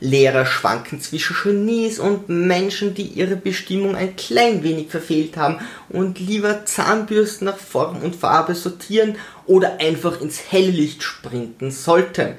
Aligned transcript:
Lehrer 0.00 0.46
schwanken 0.46 1.00
zwischen 1.00 1.36
Genies 1.42 1.98
und 1.98 2.28
Menschen, 2.28 2.94
die 2.94 3.02
ihre 3.02 3.36
Bestimmung 3.36 3.94
ein 3.94 4.16
klein 4.16 4.62
wenig 4.62 4.88
verfehlt 4.88 5.36
haben 5.36 5.58
und 5.90 6.18
lieber 6.18 6.64
Zahnbürsten 6.64 7.46
nach 7.46 7.58
Form 7.58 8.02
und 8.02 8.16
Farbe 8.16 8.54
sortieren 8.54 9.16
oder 9.46 9.78
einfach 9.78 10.20
ins 10.20 10.40
Helllicht 10.50 11.02
sprinten 11.02 11.70
sollten. 11.70 12.36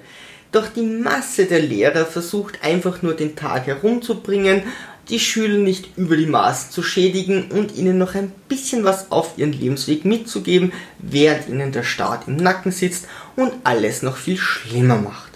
Doch 0.51 0.67
die 0.67 0.81
Masse 0.81 1.45
der 1.45 1.61
Lehrer 1.61 2.05
versucht 2.05 2.63
einfach 2.63 3.01
nur 3.03 3.13
den 3.13 3.35
Tag 3.35 3.67
herumzubringen, 3.67 4.63
die 5.09 5.19
Schüler 5.19 5.57
nicht 5.57 5.97
über 5.97 6.17
die 6.17 6.25
Maßen 6.25 6.71
zu 6.71 6.83
schädigen 6.83 7.51
und 7.51 7.75
ihnen 7.75 7.97
noch 7.97 8.15
ein 8.15 8.31
bisschen 8.47 8.83
was 8.83 9.11
auf 9.11 9.37
ihren 9.37 9.53
Lebensweg 9.53 10.03
mitzugeben, 10.03 10.73
während 10.99 11.47
ihnen 11.47 11.71
der 11.71 11.83
Staat 11.83 12.27
im 12.27 12.37
Nacken 12.37 12.71
sitzt 12.71 13.07
und 13.35 13.53
alles 13.63 14.01
noch 14.01 14.17
viel 14.17 14.37
schlimmer 14.37 14.97
macht. 14.97 15.30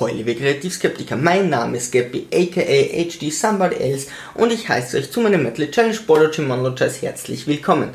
Liebe 0.00 0.34
Kreativskeptiker, 0.34 1.16
mein 1.16 1.48
Name 1.48 1.76
ist 1.76 1.92
Gappy, 1.92 2.26
aka 2.32 2.60
HD 2.60 3.32
Somebody 3.32 3.76
Else 3.76 4.08
und 4.34 4.52
ich 4.52 4.68
heiße 4.68 4.98
euch 4.98 5.10
zu 5.10 5.20
meinem 5.20 5.44
Metal 5.44 5.70
Challenge 5.70 5.98
Bology 6.06 6.42
Monologize 6.42 7.02
herzlich 7.02 7.46
willkommen. 7.46 7.90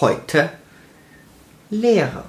Heute 0.00 0.50
Lehrer. 1.70 2.24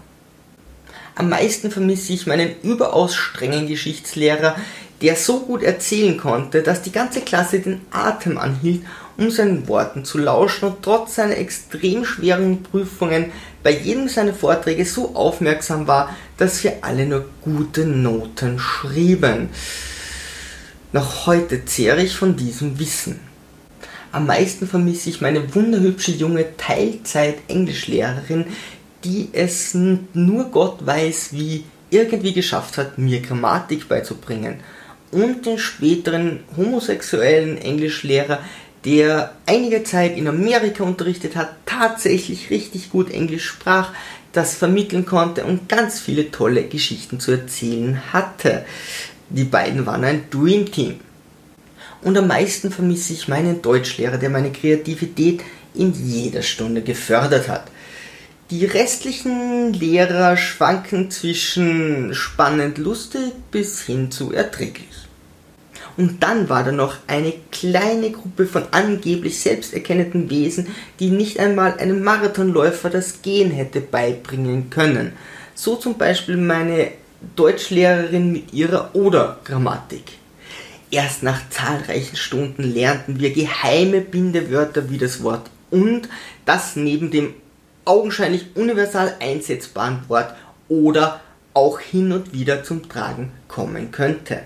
Am 1.16 1.30
meisten 1.30 1.72
vermisse 1.72 2.14
ich 2.14 2.28
meinen 2.28 2.56
überaus 2.62 3.16
strengen 3.16 3.68
Geschichtslehrer, 3.68 4.56
der 5.02 5.16
so 5.16 5.42
gut 5.42 5.64
erzählen 5.64 6.18
konnte, 6.18 6.62
dass 6.62 6.84
die 6.84 6.92
ganze 6.92 7.22
Klasse 7.22 7.60
den 7.60 7.82
Atem 7.92 8.38
anhielt, 8.38 8.84
um 9.18 9.32
seinen 9.32 9.68
Worten 9.68 10.06
zu 10.06 10.20
lauschen 10.20 10.70
und 10.70 10.84
trotz 10.84 11.16
seiner 11.16 11.38
extrem 11.38 12.06
schweren 12.06 12.62
Prüfungen 12.64 13.32
bei 13.64 13.72
jedem 13.72 14.08
seiner 14.08 14.34
Vorträge 14.34 14.86
so 14.86 15.16
aufmerksam 15.16 15.88
war, 15.88 16.16
dass 16.38 16.64
wir 16.64 16.78
alle 16.82 17.06
nur 17.06 17.26
gute 17.42 17.86
Noten 17.86 18.60
schrieben. 18.60 19.50
Noch 20.94 21.26
heute 21.26 21.66
zehre 21.66 22.02
ich 22.02 22.16
von 22.16 22.38
diesem 22.38 22.80
Wissen. 22.80 23.20
Am 24.12 24.26
meisten 24.26 24.68
vermisse 24.68 25.10
ich 25.10 25.22
meine 25.22 25.54
wunderhübsche 25.54 26.12
junge 26.12 26.56
Teilzeit-Englischlehrerin, 26.56 28.46
die 29.04 29.30
es 29.34 29.74
nur 29.74 30.46
Gott 30.46 30.86
weiß, 30.86 31.34
wie 31.34 31.66
irgendwie 31.90 32.34
geschafft 32.34 32.78
hat, 32.78 32.98
mir 32.98 33.22
Grammatik 33.22 33.88
beizubringen. 33.90 34.62
Und 35.12 35.46
den 35.46 35.58
späteren 35.58 36.42
homosexuellen 36.56 37.58
Englischlehrer, 37.58 38.40
der 38.86 39.34
einige 39.46 39.84
Zeit 39.84 40.18
in 40.18 40.28
Amerika 40.28 40.84
unterrichtet 40.84 41.36
hat, 41.36 41.50
tatsächlich 41.66 42.50
richtig 42.50 42.90
gut 42.92 43.12
Englisch 43.12 43.46
sprach, 43.46 43.92
das 44.34 44.56
vermitteln 44.56 45.06
konnte 45.06 45.46
und 45.46 45.68
ganz 45.68 46.00
viele 46.00 46.32
tolle 46.32 46.64
Geschichten 46.64 47.20
zu 47.20 47.32
erzählen 47.32 48.14
hatte. 48.14 48.66
Die 49.30 49.44
beiden 49.44 49.86
waren 49.86 50.04
ein 50.04 50.24
Dream 50.30 50.72
Team. 50.72 51.00
Und 52.02 52.18
am 52.18 52.28
meisten 52.28 52.72
vermisse 52.72 53.14
ich 53.14 53.28
meinen 53.28 53.62
Deutschlehrer, 53.62 54.18
der 54.18 54.30
meine 54.30 54.52
Kreativität 54.52 55.42
in 55.74 55.94
jeder 55.94 56.44
Stunde 56.44 56.82
gefördert 56.82 57.48
hat. 57.48 57.66
Die 58.50 58.66
restlichen 58.66 59.74
Lehrer 59.74 60.38
schwanken 60.38 61.12
zwischen 61.12 62.14
spannend 62.14 62.78
lustig 62.78 63.34
bis 63.52 63.82
hin 63.82 64.10
zu 64.12 64.32
erträglich. 64.32 65.07
Und 65.98 66.22
dann 66.22 66.48
war 66.48 66.64
da 66.64 66.72
noch 66.72 66.98
eine 67.08 67.34
kleine 67.52 68.12
Gruppe 68.12 68.46
von 68.46 68.66
angeblich 68.72 69.40
selbsterkennenden 69.40 70.30
Wesen, 70.30 70.68
die 71.00 71.10
nicht 71.10 71.40
einmal 71.40 71.78
einem 71.80 72.04
Marathonläufer 72.04 72.92
das 72.92 73.24
Gehen 73.24 73.50
hätte 73.50 73.82
beibringen 73.82 74.70
können. 74.70 75.14
So 75.56 75.76
zum 75.76 75.98
Beispiel 75.98 76.38
meine 76.38 76.92
Deutschlehrerin 77.36 78.32
mit 78.32 78.54
ihrer 78.54 78.96
Oder-Grammatik. 78.96 80.04
Erst 80.92 81.24
nach 81.24 81.50
zahlreichen 81.50 82.16
Stunden 82.16 82.64
lernten 82.64 83.20
wir 83.20 83.34
geheime 83.34 84.02
Bindewörter 84.02 84.90
wie 84.92 85.00
das 85.00 85.24
Wort 85.24 85.50
und, 85.72 86.08
das 86.46 86.76
neben 86.76 87.12
dem 87.12 87.34
augenscheinlich 87.86 88.56
universal 88.56 89.16
einsetzbaren 89.20 90.02
Wort 90.08 90.34
oder 90.70 91.22
auch 91.54 91.80
hin 91.80 92.12
und 92.12 92.34
wieder 92.34 92.64
zum 92.64 92.88
Tragen 92.88 93.32
kommen 93.48 93.92
könnte. 93.92 94.44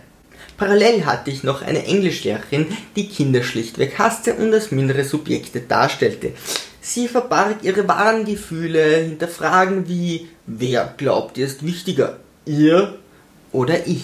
Parallel 0.61 1.07
hatte 1.07 1.31
ich 1.31 1.41
noch 1.41 1.63
eine 1.63 1.87
Englischlehrerin, 1.87 2.67
die 2.95 3.09
Kinder 3.09 3.41
schlichtweg 3.41 3.97
hasste 3.97 4.35
und 4.35 4.53
als 4.53 4.69
mindere 4.69 5.03
Subjekte 5.03 5.61
darstellte. 5.61 6.33
Sie 6.81 7.07
verbarg 7.07 7.63
ihre 7.63 7.87
wahren 7.87 8.25
Gefühle 8.25 8.97
hinter 8.97 9.27
Fragen 9.27 9.89
wie 9.89 10.27
Wer 10.45 10.93
glaubt 10.97 11.39
ihr 11.39 11.47
ist 11.47 11.65
wichtiger? 11.65 12.19
Ihr 12.45 12.99
oder 13.51 13.87
ich? 13.87 14.03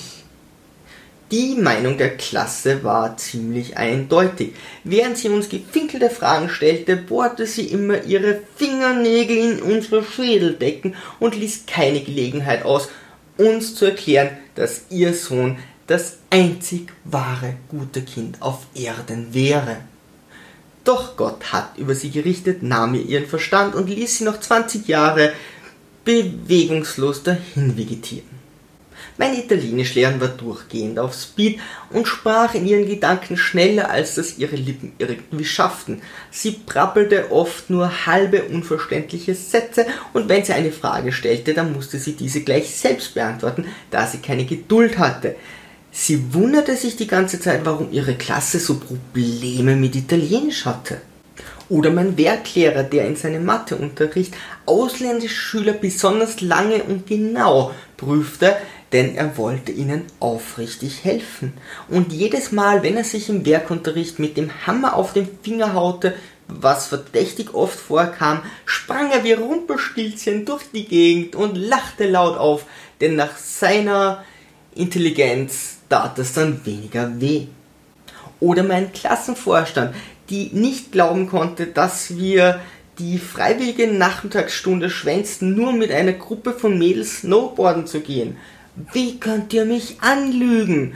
Die 1.29 1.53
Meinung 1.61 1.99
der 1.99 2.17
Klasse 2.17 2.83
war 2.83 3.17
ziemlich 3.17 3.77
eindeutig. 3.77 4.55
Während 4.83 5.19
sie 5.19 5.29
uns 5.29 5.49
gefinkelte 5.49 6.09
Fragen 6.09 6.49
stellte, 6.49 6.95
bohrte 6.95 7.45
sie 7.45 7.67
immer 7.67 8.03
ihre 8.05 8.41
Fingernägel 8.55 9.37
in 9.37 9.61
unsere 9.61 10.03
Schädeldecken 10.03 10.95
und 11.19 11.35
ließ 11.35 11.67
keine 11.67 12.01
Gelegenheit 12.01 12.65
aus, 12.65 12.89
uns 13.37 13.75
zu 13.75 13.85
erklären, 13.85 14.31
dass 14.55 14.85
ihr 14.89 15.13
Sohn 15.13 15.59
das 15.87 16.17
einzig 16.29 16.93
wahre 17.05 17.55
gute 17.69 18.01
Kind 18.01 18.41
auf 18.41 18.67
Erden 18.75 19.33
wäre. 19.33 19.77
Doch 20.83 21.17
Gott 21.17 21.51
hat 21.51 21.77
über 21.77 21.95
sie 21.95 22.11
gerichtet, 22.11 22.63
nahm 22.63 22.93
ihr 22.93 23.03
ihren 23.03 23.27
Verstand 23.27 23.75
und 23.75 23.89
ließ 23.89 24.19
sie 24.19 24.23
noch 24.23 24.39
20 24.39 24.87
Jahre 24.87 25.33
bewegungslos 26.05 27.23
dahin 27.23 27.75
vegetieren. 27.77 28.37
Mein 29.17 29.33
Italienischlernen 29.33 30.21
war 30.21 30.27
durchgehend 30.27 30.99
auf 30.99 31.15
Speed 31.15 31.59
und 31.89 32.07
sprach 32.07 32.53
in 32.53 32.67
ihren 32.67 32.87
Gedanken 32.87 33.35
schneller, 33.35 33.89
als 33.89 34.15
das 34.15 34.37
ihre 34.37 34.55
Lippen 34.55 34.93
irgendwie 34.99 35.45
schafften. 35.45 36.01
Sie 36.29 36.51
prappelte 36.51 37.31
oft 37.31 37.69
nur 37.69 38.05
halbe 38.05 38.43
unverständliche 38.43 39.33
Sätze 39.33 39.87
und 40.13 40.29
wenn 40.29 40.45
sie 40.45 40.53
eine 40.53 40.71
Frage 40.71 41.11
stellte, 41.11 41.53
dann 41.53 41.73
musste 41.73 41.97
sie 41.97 42.13
diese 42.13 42.41
gleich 42.41 42.69
selbst 42.75 43.15
beantworten, 43.15 43.65
da 43.89 44.05
sie 44.05 44.19
keine 44.19 44.45
Geduld 44.45 44.99
hatte. 44.99 45.35
Sie 45.99 46.31
wunderte 46.35 46.75
sich 46.75 46.95
die 46.95 47.07
ganze 47.07 47.39
Zeit, 47.39 47.61
warum 47.65 47.91
ihre 47.91 48.13
Klasse 48.13 48.59
so 48.59 48.79
Probleme 48.79 49.75
mit 49.75 49.95
Italienisch 49.95 50.65
hatte. 50.65 51.01
Oder 51.69 51.89
mein 51.89 52.15
Werklehrer, 52.19 52.83
der 52.83 53.07
in 53.07 53.15
seinem 53.15 53.45
Matheunterricht 53.45 54.35
ausländische 54.67 55.33
Schüler 55.33 55.73
besonders 55.73 56.39
lange 56.39 56.83
und 56.83 57.07
genau 57.07 57.71
prüfte, 57.97 58.55
denn 58.91 59.15
er 59.15 59.37
wollte 59.37 59.71
ihnen 59.71 60.03
aufrichtig 60.19 61.03
helfen. 61.03 61.53
Und 61.89 62.13
jedes 62.13 62.51
Mal, 62.51 62.83
wenn 62.83 62.95
er 62.95 63.03
sich 63.03 63.27
im 63.27 63.43
Werkunterricht 63.43 64.19
mit 64.19 64.37
dem 64.37 64.51
Hammer 64.67 64.95
auf 64.95 65.13
den 65.13 65.27
Finger 65.41 65.73
haute, 65.73 66.13
was 66.47 66.85
verdächtig 66.85 67.55
oft 67.55 67.77
vorkam, 67.77 68.43
sprang 68.65 69.09
er 69.11 69.23
wie 69.23 69.33
Rumpelstilzchen 69.33 70.45
durch 70.45 70.65
die 70.71 70.85
Gegend 70.85 71.35
und 71.35 71.57
lachte 71.57 72.07
laut 72.07 72.37
auf, 72.37 72.65
denn 73.01 73.15
nach 73.15 73.35
seiner 73.35 74.23
Intelligenz 74.75 75.76
tat 75.89 76.19
es 76.19 76.33
dann 76.33 76.65
weniger 76.65 77.19
weh. 77.19 77.47
Oder 78.39 78.63
mein 78.63 78.91
Klassenvorstand, 78.91 79.95
die 80.29 80.49
nicht 80.53 80.91
glauben 80.91 81.27
konnte, 81.27 81.67
dass 81.67 82.17
wir 82.17 82.59
die 82.99 83.19
freiwillige 83.19 83.87
Nachmittagsstunde 83.87 84.89
schwänzten, 84.89 85.55
nur 85.55 85.71
mit 85.71 85.91
einer 85.91 86.13
Gruppe 86.13 86.53
von 86.53 86.77
Mädels 86.77 87.19
Snowboarden 87.19 87.87
zu 87.87 88.01
gehen. 88.01 88.37
Wie 88.93 89.19
könnt 89.19 89.53
ihr 89.53 89.65
mich 89.65 89.97
anlügen? 90.01 90.95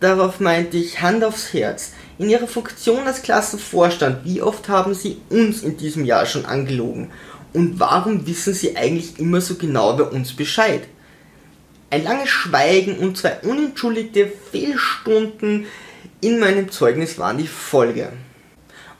Darauf 0.00 0.40
meinte 0.40 0.76
ich 0.76 1.00
Hand 1.00 1.22
aufs 1.22 1.52
Herz. 1.52 1.92
In 2.18 2.28
ihrer 2.28 2.48
Funktion 2.48 3.06
als 3.06 3.22
Klassenvorstand, 3.22 4.24
wie 4.24 4.42
oft 4.42 4.68
haben 4.68 4.94
sie 4.94 5.18
uns 5.30 5.62
in 5.62 5.76
diesem 5.76 6.04
Jahr 6.04 6.26
schon 6.26 6.44
angelogen? 6.44 7.10
Und 7.52 7.78
warum 7.78 8.26
wissen 8.26 8.54
sie 8.54 8.76
eigentlich 8.76 9.18
immer 9.18 9.40
so 9.40 9.56
genau 9.56 9.96
bei 9.96 10.04
uns 10.04 10.32
Bescheid? 10.32 10.82
Ein 11.92 12.04
langes 12.04 12.30
Schweigen 12.30 12.96
und 12.96 13.18
zwei 13.18 13.36
unentschuldigte 13.42 14.32
Fehlstunden 14.50 15.66
in 16.22 16.40
meinem 16.40 16.70
Zeugnis 16.70 17.18
waren 17.18 17.36
die 17.36 17.46
Folge. 17.46 18.14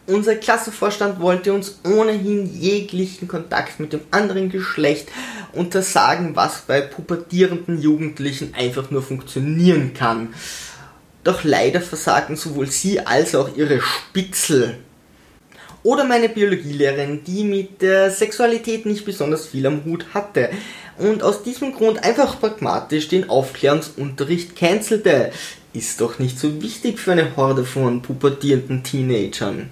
Unser 0.06 0.34
Klassenvorstand 0.34 1.18
wollte 1.18 1.54
uns 1.54 1.80
ohnehin 1.84 2.44
jeglichen 2.54 3.28
Kontakt 3.28 3.80
mit 3.80 3.94
dem 3.94 4.02
anderen 4.10 4.50
Geschlecht 4.50 5.08
untersagen, 5.54 6.36
was 6.36 6.64
bei 6.66 6.82
pubertierenden 6.82 7.80
Jugendlichen 7.80 8.52
einfach 8.54 8.90
nur 8.90 9.00
funktionieren 9.00 9.94
kann. 9.94 10.34
Doch 11.24 11.44
leider 11.44 11.80
versagten 11.80 12.36
sowohl 12.36 12.66
sie 12.66 13.00
als 13.00 13.34
auch 13.34 13.56
ihre 13.56 13.80
Spitzel. 13.80 14.80
Oder 15.84 16.04
meine 16.04 16.28
Biologielehrerin, 16.28 17.24
die 17.24 17.42
mit 17.42 17.82
der 17.82 18.10
Sexualität 18.10 18.86
nicht 18.86 19.04
besonders 19.04 19.46
viel 19.46 19.66
am 19.66 19.84
Hut 19.84 20.06
hatte 20.14 20.50
und 20.96 21.22
aus 21.24 21.42
diesem 21.42 21.74
Grund 21.74 22.04
einfach 22.04 22.38
pragmatisch 22.38 23.08
den 23.08 23.28
Aufklärungsunterricht 23.28 24.54
cancelte. 24.54 25.32
ist 25.72 26.00
doch 26.00 26.18
nicht 26.18 26.38
so 26.38 26.62
wichtig 26.62 27.00
für 27.00 27.12
eine 27.12 27.36
Horde 27.36 27.64
von 27.64 28.02
pubertierenden 28.02 28.84
Teenagern. 28.84 29.70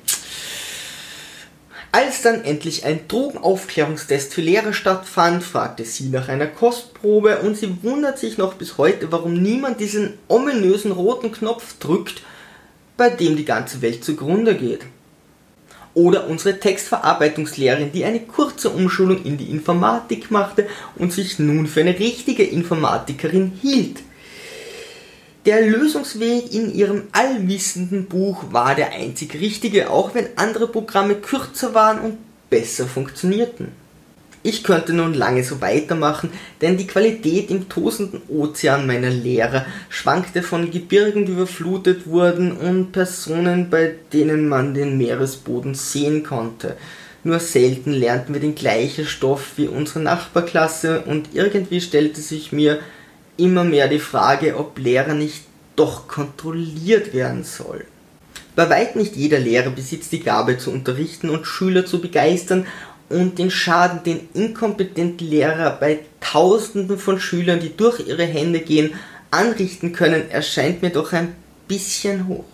Als 1.93 2.23
dann 2.23 2.45
endlich 2.45 2.85
ein 2.85 3.07
Drogenaufklärungstest 3.07 4.33
für 4.33 4.41
Lehrer 4.41 4.73
stattfand, 4.73 5.43
fragte 5.43 5.85
sie 5.85 6.09
nach 6.09 6.29
einer 6.29 6.47
Kostprobe 6.47 7.39
und 7.39 7.57
sie 7.57 7.83
wundert 7.83 8.19
sich 8.19 8.39
noch 8.39 8.55
bis 8.55 8.79
heute, 8.79 9.11
warum 9.12 9.35
niemand 9.35 9.81
diesen 9.81 10.15
ominösen 10.29 10.93
roten 10.93 11.33
Knopf 11.33 11.79
drückt, 11.79 12.23
bei 12.97 13.11
dem 13.11 13.37
die 13.37 13.45
ganze 13.45 13.83
Welt 13.83 14.05
zugrunde 14.05 14.57
geht. 14.57 14.83
Oder 15.95 16.29
unsere 16.29 16.61
Textverarbeitungslehrerin, 16.61 17.93
die 17.93 18.05
eine 18.05 18.21
kurze 18.21 18.71
Umschulung 18.71 19.25
in 19.25 19.37
die 19.37 19.51
Informatik 19.51 20.31
machte 20.31 20.67
und 20.97 21.13
sich 21.13 21.39
nun 21.39 21.67
für 21.67 21.81
eine 21.81 21.99
richtige 21.99 22.45
Informatikerin 22.45 23.53
hielt. 23.61 23.99
Der 25.47 25.63
Lösungsweg 25.63 26.53
in 26.53 26.75
ihrem 26.75 27.05
allwissenden 27.13 28.07
Buch 28.07 28.45
war 28.53 28.75
der 28.75 28.93
einzig 28.93 29.35
richtige, 29.35 29.91
auch 29.91 30.15
wenn 30.15 30.29
andere 30.37 30.69
Programme 30.69 31.15
kürzer 31.15 31.75
waren 31.75 32.01
und 32.01 32.19
besser 32.51 32.87
funktionierten. 32.87 33.69
Ich 34.43 34.65
könnte 34.65 34.95
nun 34.95 35.13
lange 35.13 35.45
so 35.45 35.61
weitermachen, 35.61 36.31
denn 36.63 36.79
die 36.79 36.87
Qualität 36.87 37.51
im 37.51 37.69
tosenden 37.69 38.23
Ozean 38.29 38.87
meiner 38.87 39.11
Lehrer 39.11 39.67
schwankte 39.91 40.43
von 40.43 40.71
Gebirgen, 40.71 41.27
die 41.27 41.33
überflutet 41.33 42.07
wurden 42.07 42.53
und 42.53 42.93
Personen, 42.93 43.69
bei 43.69 43.95
denen 44.15 44.49
man 44.49 44.73
den 44.73 44.97
Meeresboden 44.97 45.75
sehen 45.75 46.23
konnte. 46.23 46.77
Nur 47.23 47.39
selten 47.39 47.93
lernten 47.93 48.33
wir 48.33 48.41
den 48.41 48.55
gleichen 48.55 49.05
Stoff 49.05 49.53
wie 49.57 49.69
unsere 49.69 50.01
Nachbarklasse 50.01 51.03
und 51.03 51.35
irgendwie 51.35 51.83
stellte 51.83 52.23
sich 52.23 52.51
mir 52.51 52.79
immer 53.37 53.65
mehr 53.65 53.89
die 53.89 53.99
Frage, 53.99 54.57
ob 54.57 54.79
Lehrer 54.79 55.13
nicht 55.13 55.45
doch 55.77 56.09
kontrolliert 56.09 57.13
werden 57.13 57.45
soll. 57.45 57.85
Bei 58.57 58.69
weit 58.69 58.97
nicht 58.97 59.17
jeder 59.17 59.39
Lehrer 59.39 59.71
besitzt 59.71 60.13
die 60.13 60.21
Gabe 60.21 60.59
zu 60.59 60.71
unterrichten 60.71 61.31
und 61.31 61.47
Schüler 61.47 61.87
zu 61.87 62.01
begeistern 62.01 62.67
und 63.11 63.39
den 63.39 63.51
Schaden, 63.51 64.03
den 64.05 64.29
inkompetente 64.33 65.25
Lehrer 65.25 65.77
bei 65.79 65.99
Tausenden 66.21 66.99
von 66.99 67.21
Schülern, 67.21 67.61
die 67.61 67.77
durch 67.77 68.07
ihre 68.07 68.25
Hände 68.25 68.61
gehen, 68.61 68.95
anrichten 69.31 69.93
können, 69.93 70.31
erscheint 70.31 70.81
mir 70.81 70.91
doch 70.91 71.12
ein 71.12 71.35
bisschen 71.69 72.27
hoch. 72.29 72.45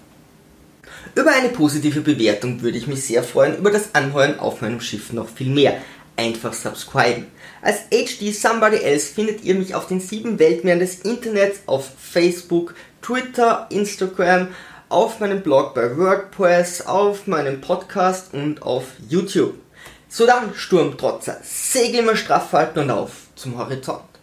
Über 1.14 1.30
eine 1.32 1.50
positive 1.50 2.00
Bewertung 2.00 2.62
würde 2.62 2.78
ich 2.78 2.86
mich 2.86 3.04
sehr 3.04 3.22
freuen, 3.22 3.58
über 3.58 3.70
das 3.70 3.94
Anheuern 3.94 4.38
auf 4.38 4.60
meinem 4.60 4.80
Schiff 4.80 5.12
noch 5.12 5.28
viel 5.28 5.48
mehr 5.48 5.78
einfach 6.16 6.52
subscriben. 6.52 7.26
Als 7.62 7.88
HD 7.90 8.34
Somebody 8.34 8.78
Else 8.78 9.12
findet 9.14 9.44
ihr 9.44 9.54
mich 9.54 9.74
auf 9.74 9.86
den 9.86 10.00
sieben 10.00 10.38
Weltmeeren 10.38 10.80
des 10.80 11.00
Internets, 11.00 11.60
auf 11.66 11.90
Facebook, 11.98 12.74
Twitter, 13.02 13.66
Instagram, 13.70 14.48
auf 14.88 15.20
meinem 15.20 15.42
Blog 15.42 15.74
bei 15.74 15.96
WordPress, 15.96 16.82
auf 16.82 17.26
meinem 17.26 17.60
Podcast 17.60 18.32
und 18.32 18.62
auf 18.62 18.84
YouTube. 19.08 19.54
So 20.08 20.26
dann, 20.26 20.54
Sturmtrotzer, 20.54 21.38
Segel 21.42 22.00
immer 22.00 22.16
straff 22.16 22.52
halten 22.52 22.80
und 22.80 22.90
auf 22.90 23.26
zum 23.34 23.58
Horizont. 23.58 24.15